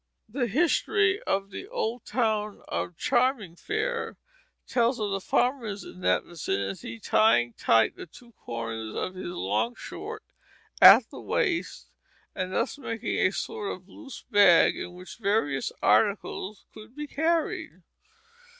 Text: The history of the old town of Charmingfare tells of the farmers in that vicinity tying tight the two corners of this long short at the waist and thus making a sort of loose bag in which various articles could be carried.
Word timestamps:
The 0.27 0.47
history 0.47 1.21
of 1.27 1.51
the 1.51 1.67
old 1.67 2.07
town 2.07 2.63
of 2.69 2.97
Charmingfare 2.97 4.15
tells 4.65 4.99
of 4.99 5.11
the 5.11 5.21
farmers 5.21 5.83
in 5.83 6.01
that 6.01 6.23
vicinity 6.23 6.99
tying 6.99 7.53
tight 7.53 7.95
the 7.95 8.07
two 8.07 8.31
corners 8.31 8.95
of 8.95 9.13
this 9.13 9.27
long 9.27 9.75
short 9.75 10.23
at 10.81 11.07
the 11.11 11.21
waist 11.21 11.91
and 12.33 12.51
thus 12.51 12.79
making 12.79 13.17
a 13.19 13.29
sort 13.31 13.71
of 13.71 13.87
loose 13.87 14.23
bag 14.31 14.75
in 14.75 14.95
which 14.95 15.17
various 15.19 15.71
articles 15.83 16.65
could 16.73 16.95
be 16.95 17.05
carried. 17.05 17.83